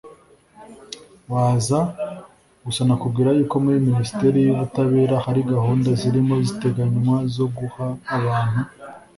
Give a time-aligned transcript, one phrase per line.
[1.31, 1.79] baza,
[2.65, 8.61] gusa nakubwira yuko muri minisiteri y'ubutabera hari gahunda zirimo ziteganywa zo guha abantu